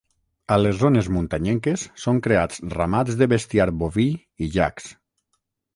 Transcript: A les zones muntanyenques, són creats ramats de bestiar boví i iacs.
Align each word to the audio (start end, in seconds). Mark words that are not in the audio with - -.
A 0.53 0.55
les 0.61 0.79
zones 0.83 1.09
muntanyenques, 1.17 1.83
són 2.05 2.23
creats 2.29 2.63
ramats 2.77 3.21
de 3.21 3.31
bestiar 3.35 3.71
boví 3.85 4.11
i 4.47 4.53
iacs. 4.59 4.95